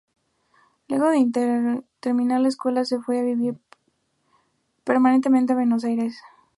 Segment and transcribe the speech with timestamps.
[0.87, 3.61] Luego de terminar la escuela se fue a vivir
[4.83, 6.19] permanentemente a Buenos Aires.